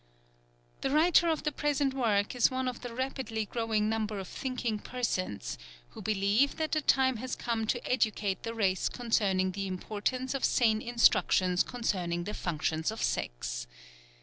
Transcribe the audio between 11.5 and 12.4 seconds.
concerning the